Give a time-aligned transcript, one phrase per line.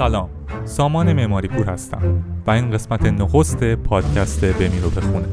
[0.00, 0.30] سلام.
[0.64, 5.26] سامان معماری پور هستم و این قسمت نخست پادکست بمیرو بخونه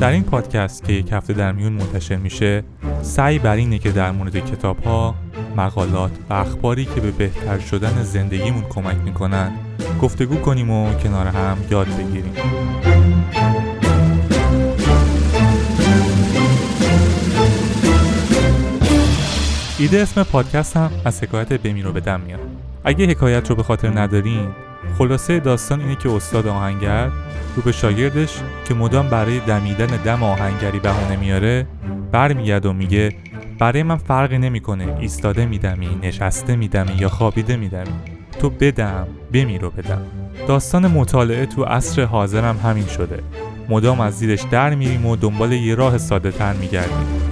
[0.00, 2.64] در این پادکست که یک هفته در میون منتشر میشه
[3.02, 5.14] سعی بر اینه که در مورد کتاب ها،
[5.56, 9.52] مقالات و اخباری که به بهتر شدن زندگیمون کمک می‌کنن.
[10.02, 12.32] گفتگو کنیم و کنار هم یاد بگیریم.
[19.78, 22.40] ایده اسم پادکست هم از حکایت بمیرو به دم میاد.
[22.84, 24.48] اگه حکایت رو به خاطر ندارین
[24.98, 27.06] خلاصه داستان اینه که استاد آهنگر
[27.56, 31.66] رو به شاگردش که مدام برای دمیدن دم آهنگری بهونه میاره
[32.12, 33.12] برمیگرده و میگه
[33.58, 37.94] برای من فرقی نمی‌کنه ایستاده میدمی نشسته میدمی یا خوابیده میدمی.
[38.40, 40.06] تو بدم بمیرو بدم.
[40.48, 43.22] داستان مطالعه تو عصر حاضرم همین شده.
[43.68, 47.30] مدام از زیرش در میریم و دنبال یه راه ساده تر میگردیم.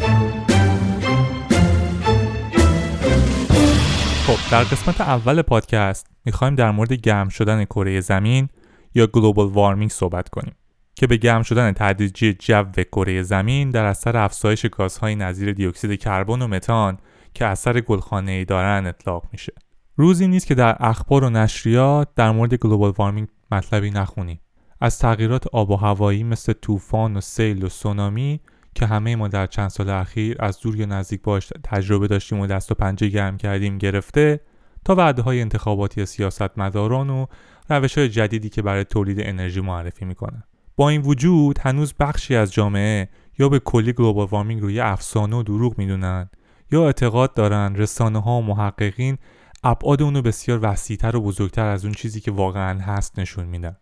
[4.26, 8.48] خب در قسمت اول پادکست می‌خوایم در مورد گرم شدن کره زمین
[8.94, 10.54] یا گلوبال وارمینگ صحبت کنیم.
[10.94, 16.42] که به گرم شدن تدریجی جو کره زمین در اثر افزایش گازهای نظیر دیوکسید کربن
[16.42, 16.98] و متان
[17.34, 19.52] که اثر گلخانه ای دارن اطلاق میشه.
[19.96, 24.40] روزی نیست که در اخبار و نشریات در مورد گلوبال وارمینگ مطلبی نخونیم.
[24.80, 28.40] از تغییرات آب و هوایی مثل طوفان و سیل و سونامی
[28.74, 32.46] که همه ما در چند سال اخیر از دور یا نزدیک باش تجربه داشتیم و
[32.46, 34.40] دست و پنجه گرم کردیم گرفته
[34.84, 37.26] تا وعده های انتخاباتی سیاستمداران و
[37.68, 40.42] روش های جدیدی که برای تولید انرژی معرفی می‌کنن.
[40.76, 45.36] با این وجود هنوز بخشی از جامعه یا به کلی گلوبال وارمینگ رو یه افسانه
[45.36, 46.30] و دروغ می‌دونن
[46.72, 49.18] یا اعتقاد دارن رسانه ها و محققین
[49.64, 53.76] ابعاد اونو بسیار وسیعتر و بزرگتر از اون چیزی که واقعا هست نشون میدن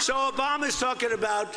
[0.00, 1.48] So Obama's talking about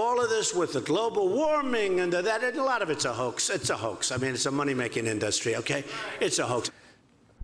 [0.00, 3.14] all of this with the global warming and that, and a lot of it's a
[3.22, 3.36] hoax.
[3.56, 4.10] It's a hoax.
[4.10, 5.84] I mean, it's a money-making industry, okay?
[6.20, 6.70] It's a hoax.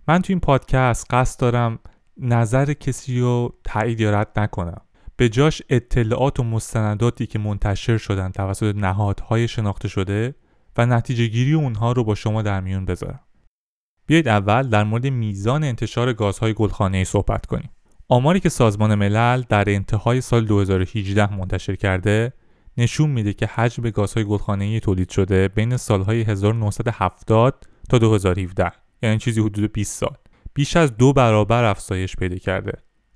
[0.07, 1.79] من تو این پادکست قصد دارم
[2.17, 4.81] نظر کسی رو تایید یا رد نکنم
[5.21, 10.35] به جاش اطلاعات و مستنداتی که منتشر شدن توسط نهادهای شناخته شده
[10.77, 13.19] و نتیجه گیری اونها رو با شما در میون بذارم.
[14.05, 17.69] بیایید اول در مورد میزان انتشار گازهای گلخانه‌ای صحبت کنیم.
[18.09, 22.33] آماری که سازمان ملل در انتهای سال 2018 منتشر کرده
[22.77, 28.71] نشون میده که حجم گازهای گلخانه‌ای تولید شده بین سالهای 1970 تا 2017
[29.03, 30.15] یعنی چیزی حدود 20 سال.
[30.53, 32.73] بیش از دو برابر افزایش پیدا کرده.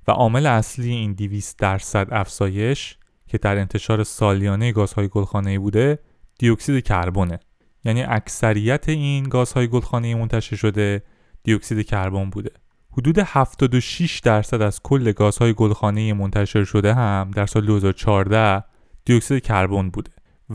[0.08, 6.00] و عامل اصلی این 200 درصد افزایش که در انتشار سالیانه گازهای گلخانه‌ای بوده
[6.40, 7.40] دیوکسید کربونه
[7.86, 11.04] یعنی اکثریت این گازهای گلخانه‌ای منتشر شده
[11.44, 12.52] دیوکسید کربن بوده.
[12.92, 18.64] حدود 76 درصد از کل گازهای گلخانه‌ای منتشر شده هم در سال 2014
[19.06, 20.12] دیوکسید کربن بوده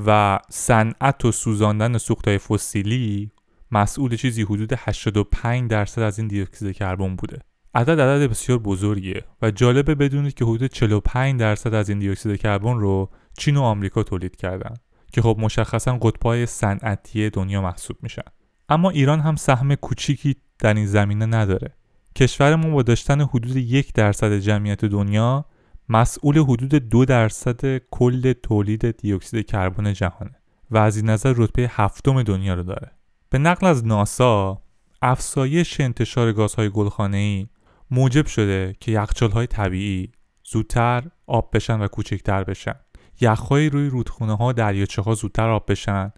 [0.07, 3.31] و صنعت و سوزاندن سوختهای فسیلی
[3.71, 7.39] مسئول چیزی حدود 85 درصد از این دیوکسید کربن بوده.
[7.75, 12.79] عدد عدد بسیار بزرگیه و جالبه بدونید که حدود 45 درصد از این دیوکسید کربن
[12.79, 14.75] رو چین و آمریکا تولید کردن
[15.13, 18.23] که خب مشخصا قطبای صنعتی دنیا محسوب میشن.
[18.69, 21.75] اما ایران هم سهم کوچیکی در این زمینه نداره.
[22.17, 25.45] کشورمون با داشتن حدود یک درصد جمعیت دنیا
[25.89, 30.35] مسئول حدود دو درصد کل تولید دیوکسید کربن جهانه
[30.71, 32.91] و از این نظر رتبه هفتم دنیا رو داره.
[33.31, 34.63] به نقل از ناسا
[35.03, 37.47] افزایش انتشار گازهای گلخانه‌ای
[37.91, 40.13] موجب شده که یخچال‌های طبیعی
[40.45, 42.75] زودتر آب بشن و کوچکتر بشن.
[43.21, 46.13] یخهای روی رودخونه ها دریاچه ها زودتر آب بشن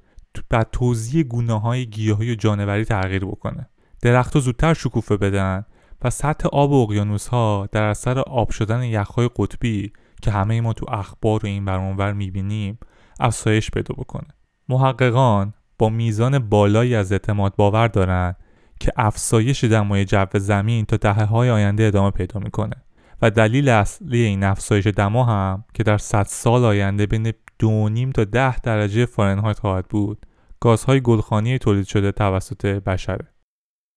[0.50, 3.68] و توزیع گونه های گیاهی و جانوری تغییر بکنه.
[4.02, 5.64] درختها زودتر شکوفه بدن
[6.02, 10.86] و سطح آب اقیانوس ها در اثر آب شدن یخهای قطبی که همه ما تو
[10.90, 12.78] اخبار و این برانور می‌بینیم
[13.20, 14.28] افزایش پیدا بکنه.
[14.68, 18.36] محققان با میزان بالایی از اعتماد باور دارند
[18.82, 22.76] که افزایش دمای جو زمین تا دهه های آینده ادامه پیدا می‌کنه
[23.22, 28.24] و دلیل اصلی این افزایش دما هم که در 100 سال آینده بین 2.5 تا
[28.24, 30.26] 10 درجه فارنهایت خواهد بود
[30.60, 33.26] گازهای گلخانی تولید شده توسط بشره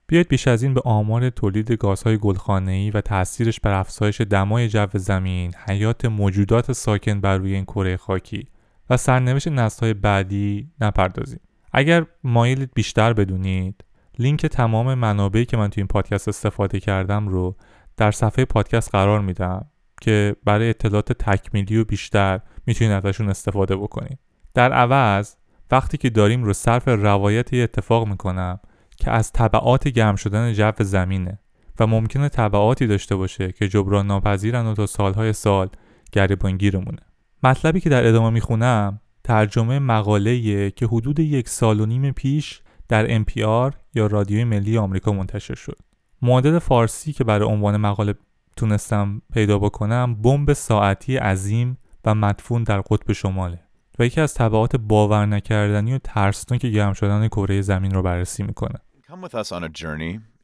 [0.06, 4.86] بیاید بیش از این به آمار تولید گازهای گلخانه‌ای و تاثیرش بر افزایش دمای جو
[4.94, 8.48] زمین، حیات موجودات ساکن بر روی این کره خاکی
[8.90, 11.40] و سرنوشت نسل‌های بعدی نپردازیم.
[11.72, 13.84] اگر مایلید بیشتر بدونید،
[14.18, 17.56] لینک تمام منابعی که من تو این پادکست استفاده کردم رو
[17.96, 19.66] در صفحه پادکست قرار میدم
[20.00, 24.18] که برای اطلاعات تکمیلی و بیشتر می‌تونید ازشون استفاده بکنید.
[24.54, 25.34] در عوض
[25.70, 28.60] وقتی که داریم رو صرف روایت اتفاق می‌کنم
[28.96, 31.38] که از طبعات گرم شدن جو زمینه
[31.80, 35.68] و ممکنه تبعاتی داشته باشه که جبران ناپذیرن و تا سالهای سال
[36.12, 37.02] گریبانگیرمونه
[37.42, 43.24] مطلبی که در ادامه می‌خونم ترجمه مقاله که حدود یک سال و نیم پیش در
[43.24, 45.78] NPR یا رادیوی ملی آمریکا منتشر شد.
[46.22, 48.14] معادل فارسی که برای عنوان مقاله
[48.56, 53.60] تونستم پیدا بکنم بمب ساعتی عظیم و مدفون در قطب شماله
[53.98, 58.78] و یکی از طبعات باور نکردنی و ترسناک گرم شدن کره زمین رو بررسی می‌کنه.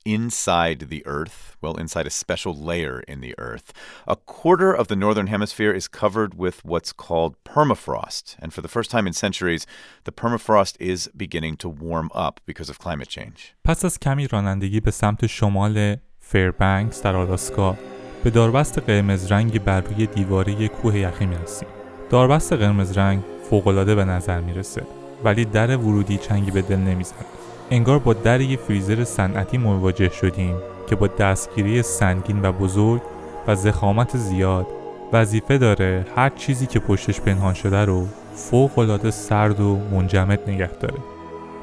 [0.08, 3.74] inside the Earth, well, inside a special layer in the Earth.
[4.08, 8.26] A quarter of the northern hemisphere is covered with what's called permafrost.
[8.42, 9.64] And for the first time in centuries,
[10.06, 13.54] the permafrost is beginning to warm up because of climate change.
[13.64, 17.78] پس از کمی رانندگی به سمت شمال فیربنکس در آلاسکا
[18.24, 21.70] به داربست قرمز رنگی بر روی دیواره کوه یخی میرسیم.
[22.10, 24.84] داربست قرمز رنگ فوقالعاده به نظر میرسه
[25.24, 27.41] ولی در ورودی چنگی به دل نمیزنه.
[27.73, 30.55] انگار با در یه فریزر صنعتی مواجه شدیم
[30.87, 33.03] که با دستگیری سنگین و بزرگ
[33.47, 34.67] و زخامت زیاد
[35.13, 40.71] وظیفه داره هر چیزی که پشتش پنهان شده رو فوق العاده سرد و منجمد نگه
[40.81, 40.99] داره.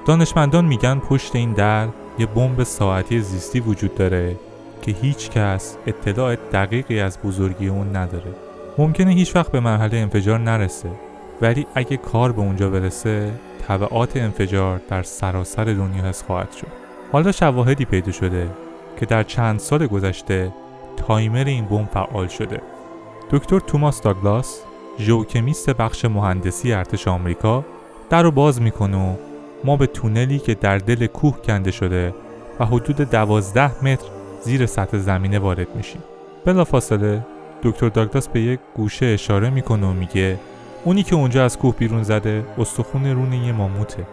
[0.05, 1.87] دانشمندان میگن پشت این در
[2.19, 4.35] یه بمب ساعتی زیستی وجود داره
[4.81, 8.31] که هیچ کس اطلاع دقیقی از بزرگی اون نداره.
[8.77, 10.89] ممکنه هیچ وقت به مرحله انفجار نرسه
[11.41, 13.31] ولی اگه کار به اونجا برسه
[13.67, 16.67] طبعات انفجار در سراسر دنیا حس خواهد شد.
[17.11, 18.49] حالا شواهدی پیدا شده
[18.99, 20.53] که در چند سال گذشته
[20.97, 22.61] تایمر این بمب فعال شده.
[23.31, 24.61] دکتر توماس داگلاس
[24.99, 27.65] ژئوکمیست بخش مهندسی ارتش آمریکا
[28.09, 29.15] در رو باز می‌کنه و
[29.63, 32.13] ما به تونلی که در دل کوه کنده شده
[32.59, 34.05] و حدود دوازده متر
[34.43, 36.03] زیر سطح زمینه وارد میشیم.
[36.45, 37.25] بلافاصله
[37.63, 40.39] دکتر داگلاس به یک گوشه اشاره می‌کنه و میگه
[40.85, 44.07] اونی که اونجا از کوه بیرون زده استخون رون یه ماموته.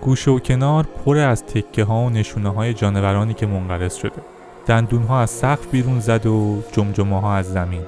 [0.00, 4.22] گوشه و کنار پر از تکه ها و نشونه های جانورانی که منقرض شده.
[4.66, 7.82] دندون ها از سقف بیرون زد و جمجمه ها از زمین.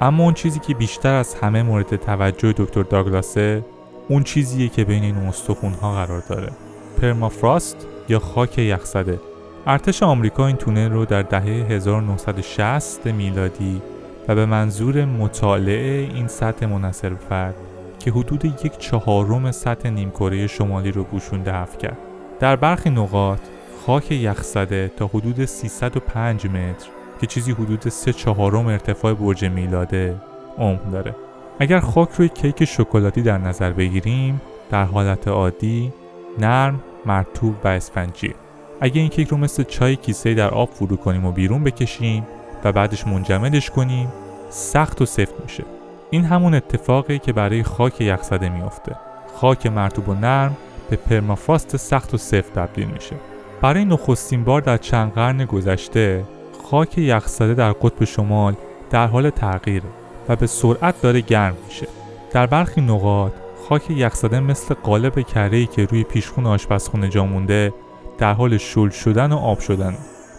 [0.00, 3.64] اما اون چیزی که بیشتر از همه مورد توجه دکتر داگلاسه
[4.08, 6.52] اون چیزیه که بین این استخون ها قرار داره.
[7.00, 9.20] پرمافراست یا خاک یخزده.
[9.66, 13.82] ارتش آمریکا این تونل رو در دهه 1960 میلادی
[14.28, 17.54] و به منظور مطالعه این سطح منصر فرد
[17.98, 21.98] که حدود یک چهارم سطح نیمکره شمالی رو پوشونده حف کرد.
[22.40, 23.40] در برخی نقاط
[23.86, 26.86] خاک یخزده تا حدود 305 متر
[27.20, 30.14] که چیزی حدود 3 چهارم ارتفاع برج میلاده
[30.58, 31.14] عمق داره.
[31.58, 34.40] اگر خاک روی کیک شکلاتی در نظر بگیریم
[34.70, 35.92] در حالت عادی
[36.38, 38.34] نرم مرتوب و اسفنجی.
[38.80, 42.26] اگه این کیک رو مثل چای کیسه در آب فرو کنیم و بیرون بکشیم
[42.64, 44.08] و بعدش منجمدش کنیم
[44.50, 45.64] سخت و سفت میشه.
[46.10, 48.96] این همون اتفاقی که برای خاک یخزده میافته.
[49.36, 50.56] خاک مرتوب و نرم
[50.90, 53.16] به پرمافراست سخت و سفت تبدیل میشه.
[53.60, 56.24] برای نخستین بار در چند قرن گذشته
[56.70, 58.54] خاک یخزده در قطب شمال
[58.90, 59.88] در حال تغییره
[60.28, 61.86] و به سرعت داره گرم میشه.
[62.32, 63.32] در برخی نقاط
[63.68, 67.72] خاک یخزده مثل قالب کره‌ای که روی پیشخون آشپزخونه جا مونده
[68.18, 69.94] در حال شل شدن و آب شدن.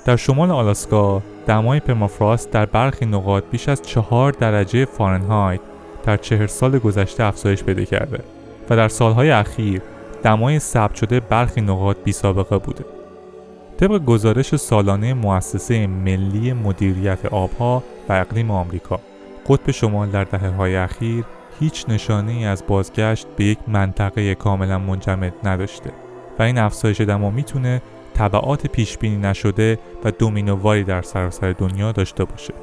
[0.06, 5.60] در شمال آلاسکا دمای پرمافراست در برخی نقاط بیش از چهار درجه فارنهایت
[6.04, 8.20] در چهر سال گذشته افزایش پیدا کرده
[8.70, 9.82] و در سالهای اخیر
[10.24, 12.86] دمای ثبت شده برخی نقاط بی سابقه بوده.
[13.78, 19.00] طبق گزارش سالانه مؤسسه ملی مدیریت آبها و اقلیم آمریکا،
[19.50, 21.24] قطب شمال در دهه های اخیر
[21.60, 25.92] هیچ نشانه ای از بازگشت به یک منطقه کاملا منجمد نداشته
[26.40, 27.82] و این افزایش دما می‌تونه
[28.14, 32.54] طبعات پیش بینی نشده و دومینوواری در سراسر دنیا داشته باشه.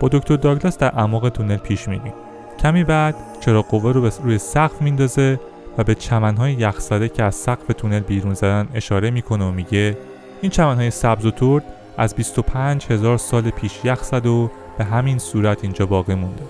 [0.00, 2.12] با دکتر داگلاس در اعماق تونل پیش میریم.
[2.58, 5.40] کمی بعد چراغ قوه رو به روی سقف میندازه
[5.78, 9.98] و به چمنهای یخزده که از سقف تونل بیرون زدن اشاره می‌کنه و میگه
[10.42, 11.64] این چمنهای سبز و ترد
[11.98, 16.42] از 25 هزار سال پیش یخ زد و به همین صورت اینجا باقی مونده.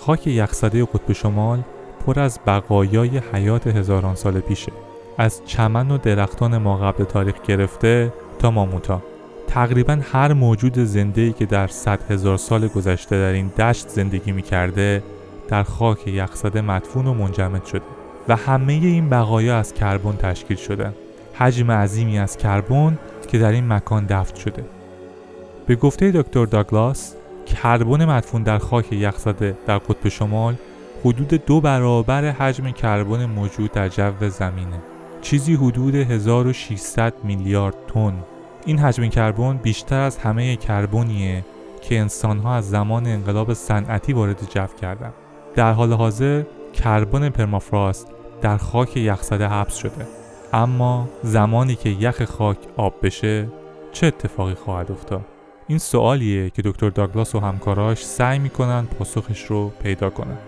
[0.00, 1.62] خاک یخزده قطب شمال
[2.06, 4.72] پر از بقایای حیات هزاران سال پیشه.
[5.18, 9.02] از چمن و درختان ما قبل تاریخ گرفته تا ماموتا.
[9.46, 14.42] تقریبا هر موجود زنده که در صد هزار سال گذشته در این دشت زندگی می
[14.42, 15.02] کرده
[15.48, 17.82] در خاک یخزده مدفون و منجمد شده
[18.28, 20.94] و همه این بقایا از کربن تشکیل شدن
[21.34, 24.64] حجم عظیمی از کربن که در این مکان دفن شده.
[25.66, 27.14] به گفته دکتر داگلاس
[27.46, 30.54] کربن مدفون در خاک یخزده در قطب شمال
[31.04, 34.91] حدود دو برابر حجم کربن موجود در جو زمینه.
[35.22, 38.14] چیزی حدود 1600 میلیارد تن.
[38.66, 41.44] این حجم کربن بیشتر از همه کربنیه
[41.82, 45.12] که انسانها از زمان انقلاب صنعتی وارد جو کردند
[45.54, 48.06] در حال حاضر کربن پرمافراست
[48.40, 50.06] در خاک یخزده حبس شده.
[50.52, 53.48] اما زمانی که یخ خاک آب بشه
[53.92, 55.24] چه اتفاقی خواهد افتاد؟
[55.68, 60.38] این سوالیه که دکتر داگلاس و همکاراش سعی می‌کنن پاسخش رو پیدا کنن.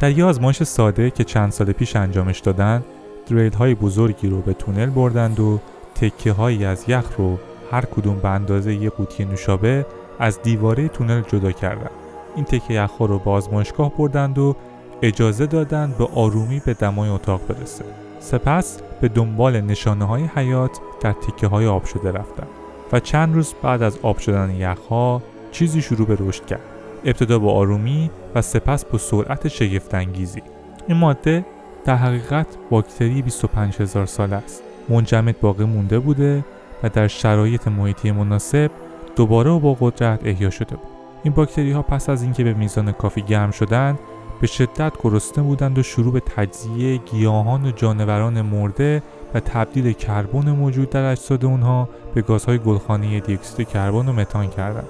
[0.00, 2.84] در یه آزمایش ساده که چند سال پیش انجامش دادن
[3.26, 5.60] دریل های بزرگی رو به تونل بردند و
[5.94, 7.38] تکه هایی از یخ رو
[7.70, 9.86] هر کدوم به اندازه یه قوطی نوشابه
[10.18, 11.90] از دیواره تونل جدا کردند.
[12.36, 14.56] این تکه یخ رو به آزمایشگاه بردند و
[15.02, 17.84] اجازه دادند به آرومی به دمای اتاق برسه.
[18.20, 22.48] سپس به دنبال نشانه های حیات در تکه های آب شده رفتند
[22.92, 26.60] و چند روز بعد از آب شدن یخها چیزی شروع به رشد کرد.
[27.04, 30.42] ابتدا با آرومی و سپس با سرعت شگفتانگیزی.
[30.88, 31.44] این ماده
[31.84, 34.62] در حقیقت باکتری 25 هزار سال است.
[34.88, 36.44] منجمد باقی مونده بوده
[36.82, 38.70] و در شرایط محیطی مناسب
[39.16, 40.88] دوباره و با قدرت احیا شده بود.
[41.22, 43.98] این باکتری ها پس از اینکه به میزان کافی گرم شدند
[44.40, 49.02] به شدت گرسنه بودند و شروع به تجزیه گیاهان و جانوران مرده
[49.34, 54.88] و تبدیل کربن موجود در اجساد اونها به گازهای گلخانه دیوکسید کربن و متان کردند.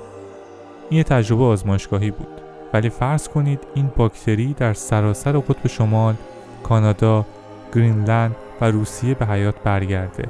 [0.90, 2.40] این تجربه آزمایشگاهی بود
[2.72, 6.14] ولی فرض کنید این باکتری در سراسر قطب شمال،
[6.64, 7.24] کانادا،
[7.74, 10.24] گرینلند و روسیه به حیات برگرده.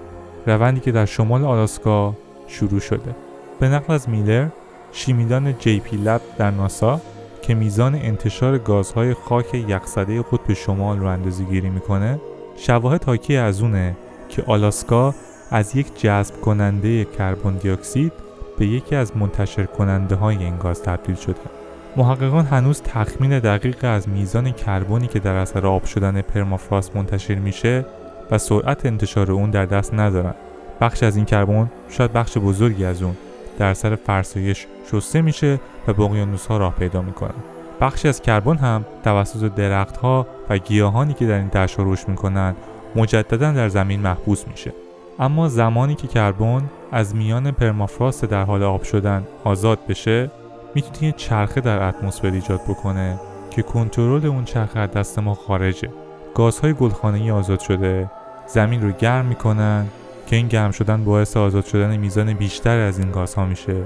[0.46, 2.14] روندی که در شمال آلاسکا
[2.46, 3.14] شروع شده.
[3.60, 4.48] به نقل از میلر
[4.92, 7.00] شیمیدان جی پی لب در ناسا
[7.42, 12.20] که میزان انتشار گازهای خاک یخزده قطب شمال رو اندازه گیری می‌کنه
[12.56, 13.96] شواهد حاکی از اونه
[14.28, 15.14] که آلاسکا
[15.50, 18.12] از یک جذب کننده کربن دی اکسید
[18.58, 21.63] به یکی از منتشر کننده های این گاز تبدیل شده.
[21.96, 27.84] محققان هنوز تخمین دقیق از میزان کربنی که در اثر آب شدن پرمافراست منتشر میشه
[28.30, 30.34] و سرعت انتشار اون در دست ندارن.
[30.80, 33.16] بخش از این کربن شاید بخش بزرگی از اون
[33.58, 37.34] در اثر فرسایش شسته میشه و به ها راه پیدا می‌کنن
[37.80, 42.54] بخشی از کربن هم توسط درخت ها و گیاهانی که در این دشت رشد می‌کنن
[42.96, 44.72] مجددا در زمین محبوس میشه.
[45.18, 50.30] اما زمانی که کربن از میان پرمافراست در حال آب شدن آزاد بشه
[50.74, 55.88] می‌تونه یه چرخه در اتمسفر ایجاد بکنه که کنترل اون چرخه از دست ما خارجه.
[56.34, 58.10] گازهای گلخانه‌ای آزاد شده
[58.46, 59.86] زمین رو گرم می‌کنن
[60.26, 63.82] که این گرم شدن باعث آزاد شدن میزان بیشتر از این گازها میشه.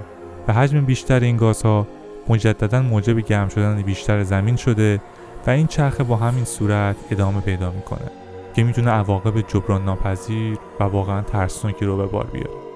[0.48, 1.86] و حجم بیشتر این گازها
[2.28, 5.00] مجددا موجب گرم شدن بیشتر زمین شده
[5.46, 8.10] و این چرخه با همین صورت ادامه پیدا می‌کنه
[8.54, 12.67] که می‌تونه عواقب جبران ناپذیر و واقعا ترسناکی رو به بار بیاره.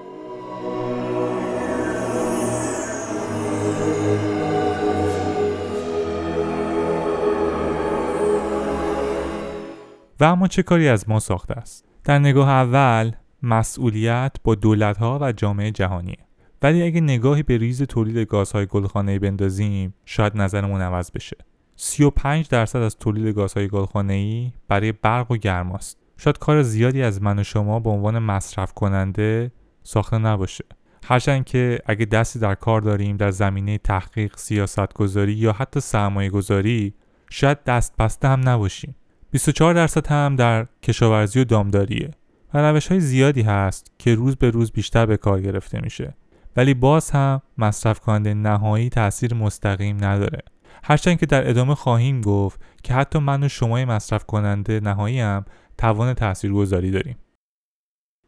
[10.19, 13.11] و اما چه کاری از ما ساخته است؟ در نگاه اول
[13.43, 16.17] مسئولیت با دولتها و جامعه جهانیه.
[16.61, 21.37] ولی اگه نگاهی به ریز تولید گازهای گلخانه‌ای بندازیم شاید نظرمون عوض بشه.
[21.75, 27.39] 35 درصد از تولید گازهای گلخانه‌ای برای برق و گرماست شاید کار زیادی از من
[27.39, 29.51] و شما به عنوان مصرف کننده
[29.83, 30.65] ساخته نباشه.
[31.05, 36.29] هرچند که اگه دستی در کار داریم در زمینه تحقیق سیاست گذاری یا حتی سرمایه
[36.29, 36.93] گذاری
[37.29, 38.95] شاید دست بسته هم نباشیم.
[39.33, 42.11] 24 درصد هم در کشاورزی و دامداریه
[42.53, 46.13] و روش های زیادی هست که روز به روز بیشتر به کار گرفته میشه.
[46.57, 50.39] ولی باز هم مصرف کننده نهایی تاثیر مستقیم نداره.
[50.83, 55.45] هرچند که در ادامه خواهیم گفت که حتی من و شما مصرف کننده نهایی هم
[55.77, 57.17] توان تاثیرگذاری داریم.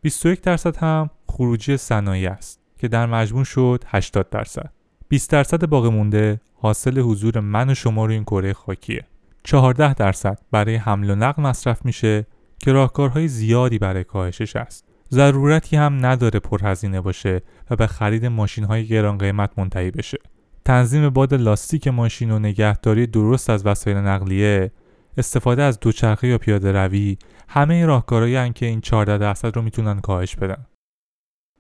[0.02, 4.72] 21 درصد هم خروجی صنایع است که در مجموع شد 80 درصد.
[5.10, 9.06] 20 درصد باقی مونده حاصل حضور من و شما روی این کره خاکیه.
[9.46, 12.28] 14 درصد برای حمل و نقل مصرف میشه
[12.60, 14.86] که راهکارهای زیادی برای کاهشش است.
[15.12, 20.18] ضرورتی هم نداره پرهزینه باشه و به خرید ماشین های گران قیمت منتهی بشه.
[20.66, 24.72] تنظیم باد لاستیک ماشین و نگهداری درست از وسایل نقلیه
[25.18, 30.36] استفاده از دوچرخه یا پیاده روی همه راهکارهایی که این 14 درصد رو می‌تونن کاهش
[30.36, 30.66] بدن.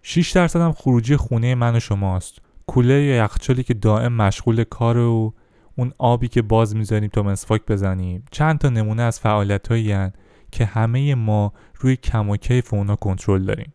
[0.01, 2.39] 6 درصد هم خروجی خونه من و شماست.
[2.67, 5.33] کولر یا یخچالی که دائم مشغول کار و
[5.75, 10.11] اون آبی که باز می‌ذاریم تا مسواک بزنیم چند تا نمونه از فعالیت هایی
[10.51, 13.73] که همه ما روی کم و کیف اونا کنترل داریم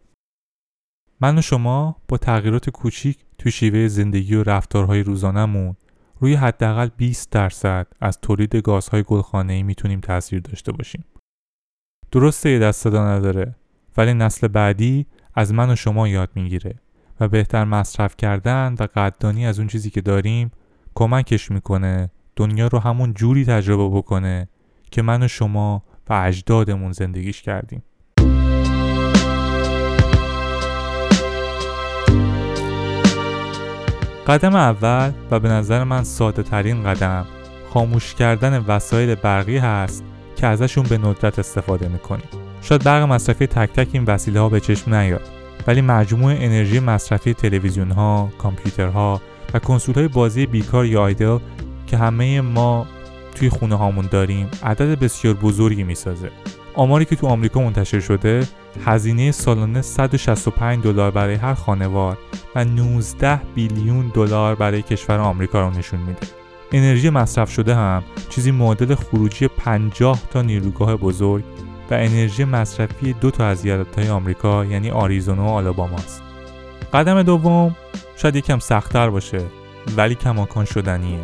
[1.21, 5.77] من و شما با تغییرات کوچیک تو شیوه زندگی و رفتارهای روزانهمون
[6.21, 11.05] روی حداقل 20 درصد از تولید گازهای گلخانه‌ای می‌تونیم تاثیر داشته باشیم.
[12.13, 13.55] درسته یه دست صدا نداره
[13.97, 16.75] ولی نسل بعدی از من و شما یاد می‌گیره
[17.21, 20.51] و بهتر مصرف کردن و قدردانی از اون چیزی که داریم
[20.95, 24.49] کمکش می‌کنه دنیا رو همون جوری تجربه بکنه
[24.91, 27.83] که من و شما و اجدادمون زندگیش کردیم.
[34.27, 37.27] قدم اول و به نظر من ساده ترین قدم
[37.73, 40.05] خاموش کردن وسایل برقی هست
[40.37, 42.29] که ازشون به ندرت استفاده می‌کنیم.
[42.63, 45.29] شاید برق مصرفی تک تک این وسیله ها به چشم نیاد
[45.67, 49.21] ولی مجموع انرژی مصرفی تلویزیون ها، کامپیوترها
[49.55, 51.39] و کنسول های بازی بیکار یا آیدل
[51.87, 52.87] که همه ما
[53.35, 56.31] توی خونه هامون داریم عدد بسیار بزرگی می‌سازه.
[56.75, 58.49] آماری که تو آمریکا منتشر شده
[58.85, 62.19] هزینه سالانه 165 دلار برای هر خانوار
[62.55, 66.21] و 19 بیلیون دلار برای کشور آمریکا رو نشون میده.
[66.73, 71.45] انرژی مصرف شده هم چیزی معادل خروجی 50 تا نیروگاه بزرگ
[71.91, 73.67] و انرژی مصرفی دو تا از
[74.11, 76.30] آمریکا یعنی آریزونا و آلاباما است.
[76.93, 77.77] قدم دوم
[78.17, 79.41] شاید یکم سختتر باشه
[79.97, 81.21] ولی کماکان شدنیه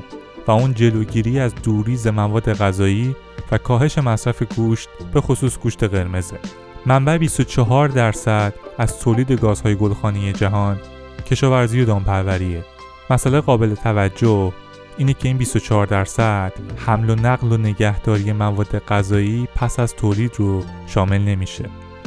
[0.46, 3.16] و اون جلوگیری از دوریز مواد غذایی
[3.52, 6.38] و کاهش مصرف گوشت به خصوص گوشت قرمزه.
[6.86, 10.80] منبع 24 درصد از تولید گازهای گلخانی جهان
[11.30, 12.64] کشاورزی و دامپروریه.
[13.10, 14.52] مسئله قابل توجه
[14.98, 20.32] اینه که این 24 درصد حمل و نقل و نگهداری مواد غذایی پس از تولید
[20.36, 21.64] رو شامل نمیشه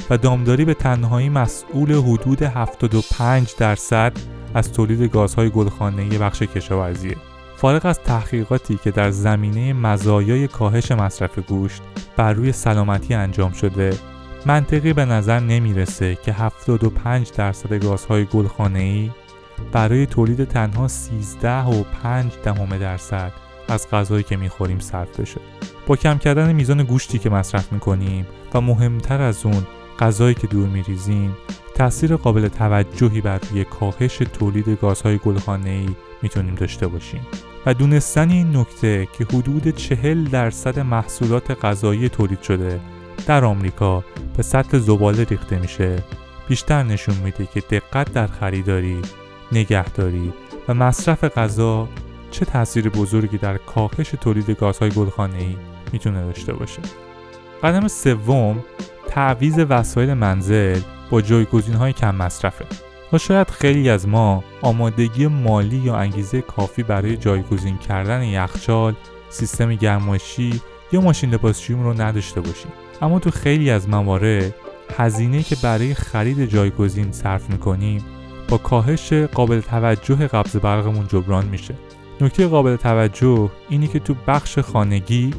[0.09, 4.13] و دامداری به تنهایی مسئول حدود 75 درصد
[4.53, 7.15] از تولید گازهای گلخانه‌ای بخش کشاورزیه.
[7.55, 11.81] فارغ از تحقیقاتی که در زمینه مزایای کاهش مصرف گوشت
[12.17, 13.93] بر روی سلامتی انجام شده
[14.45, 19.11] منطقی به نظر نمی‌رسه که 75 درصد گازهای گلخانه‌ای
[19.71, 23.31] برای تولید تنها 13 و 5 دهم درصد
[23.67, 25.41] از غذایی که می‌خوریم صرف بشه
[25.87, 29.67] با کم کردن میزان گوشتی که مصرف می‌کنیم و مهمتر از اون
[29.99, 31.37] غذایی که دور میریزیم
[31.75, 35.89] تاثیر قابل توجهی بر روی کاهش تولید گازهای گلخانه‌ای
[36.21, 37.27] می‌تونیم داشته باشیم
[37.65, 42.79] و دونستن این نکته که حدود 40 درصد محصولات غذایی تولید شده
[43.27, 44.03] در آمریکا
[44.37, 46.03] به سطح زباله ریخته میشه
[46.47, 49.01] بیشتر نشون میده که دقت در خریداری
[49.51, 50.33] نگهداری
[50.67, 51.87] و مصرف غذا
[52.31, 55.55] چه تاثیر بزرگی در کاهش تولید گازهای گلخانه‌ای
[55.91, 56.81] می‌تونه داشته باشه.
[57.63, 58.63] قدم سوم
[59.09, 62.65] تعویض وسایل منزل با جایگزین‌های کم مصرفه.
[63.13, 68.93] و شاید خیلی از ما آمادگی مالی یا انگیزه کافی برای جایگزین کردن یخچال،
[69.29, 72.71] سیستم گرمایشی یا ماشین لباسشویی رو نداشته باشیم.
[73.01, 74.55] اما تو خیلی از موارد
[74.97, 78.03] هزینه که برای خرید جایگزین صرف می‌کنیم
[78.49, 81.73] با کاهش قابل توجه قبض برقمون جبران میشه
[82.21, 85.31] نکته قابل توجه اینه که تو بخش خانگی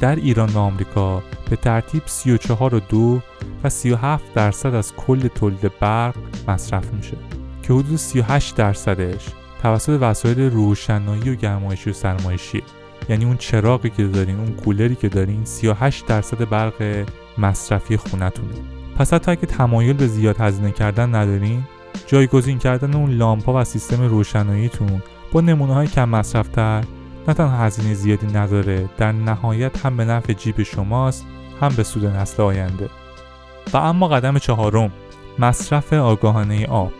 [0.00, 3.22] در ایران و آمریکا به ترتیب 34 و 2
[3.64, 6.14] و 37 درصد از کل تولید برق
[6.48, 7.16] مصرف میشه
[7.62, 9.26] که حدود 38 درصدش
[9.62, 12.62] توسط وسایل روشنایی و گرمایشی و سرمایشی.
[13.08, 17.06] یعنی اون چراغی که دارین اون کولری که دارین 38 درصد برق
[17.38, 18.54] مصرفی خونتونه.
[18.98, 21.62] پس حتی اگه تمایل به زیاد هزینه کردن ندارین
[22.06, 26.84] جایگزین کردن اون لامپا و سیستم روشناییتون با نمونه های کم مصرفتر
[27.28, 31.26] نه تنها هزینه زیادی نداره در نهایت هم به نفع جیب شماست
[31.60, 32.88] هم به سود نسل آینده.
[33.72, 34.92] و اما قدم چهارم
[35.38, 36.92] مصرف آگاهانه آب.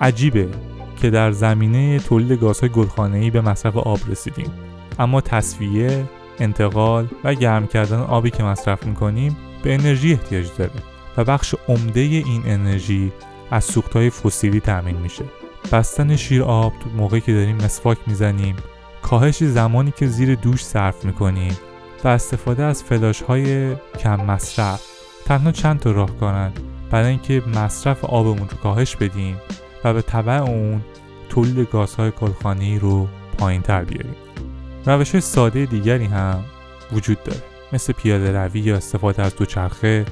[0.00, 0.48] عجیبه
[0.96, 4.50] که در زمینه تولید گازهای گلخانه‌ای به مصرف آب رسیدیم.
[4.98, 6.04] اما تصفیه
[6.38, 10.70] انتقال و گرم کردن آبی که مصرف می‌کنیم به انرژی احتیاج داره
[11.16, 13.12] و بخش عمده این انرژی
[13.50, 15.24] از سوختهای فسیلی تأمین میشه.
[15.72, 18.56] بستن شیر آب موقعی که داریم مسواک می‌زنیم
[19.06, 21.56] کاهش زمانی که زیر دوش صرف می‌کنیم
[22.04, 24.82] و استفاده از فلاش های کم مصرف.
[25.24, 26.52] تنها چند تا راهکارن
[26.90, 29.36] برای اینکه مصرف آبمون رو کاهش بدیم
[29.84, 30.80] و به طبع اون
[31.28, 34.16] تولید گازهای کلخانی رو پایین تر بیاریم.
[34.86, 36.44] روش های ساده دیگری هم
[36.92, 37.42] وجود داره.
[37.72, 40.04] مثل پیاده روی یا استفاده از دوچرخه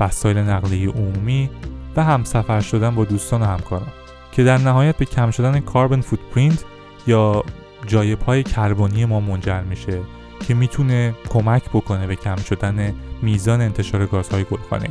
[0.00, 1.50] وسایل نقلیه عمومی
[1.96, 3.92] و همسفر شدن با دوستان و همکاران
[4.32, 6.64] که در نهایت به کم شدن کاربن فوتپرینت
[7.06, 7.44] یا
[7.86, 10.00] جای پای کربنی ما منجر میشه
[10.48, 14.90] که می‌تونه کمک بکنه به کم شدن میزان انتشار گازهای گلخانه.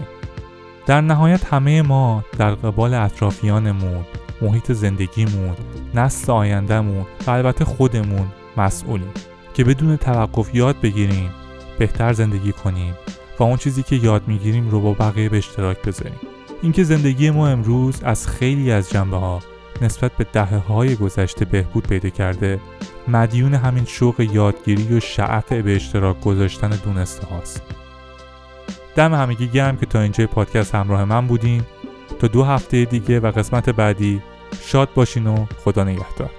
[0.85, 4.05] در نهایت همه ما در قبال اطرافیانمون
[4.41, 5.55] محیط زندگیمون
[5.93, 8.27] نسل آیندهمون و البته خودمون
[8.57, 9.11] مسئولیم
[9.53, 11.29] که بدون توقف یاد بگیریم
[11.79, 12.93] بهتر زندگی کنیم
[13.39, 16.19] و اون چیزی که یاد می‌گیریم رو با بقیه به اشتراک بذاریم.
[16.61, 19.39] اینکه زندگی ما امروز از خیلی از جنبه ها
[19.81, 22.59] نسبت به دهه های گذشته بهبود پیدا کرده
[23.07, 27.61] مدیون همین شوق یادگیری و شعف به اشتراک گذاشتن دونسته هاست.
[28.95, 31.63] دم همگی گرم که تا اینجای پادکست همراه من بودین.
[32.19, 34.21] تا دو هفته دیگه و قسمت بعدی.
[34.61, 36.29] شاد باشین و خدا نگهدار.